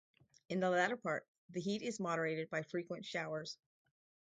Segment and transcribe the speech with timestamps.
[0.49, 3.59] In the latter part, the heat is moderated by frequent showers.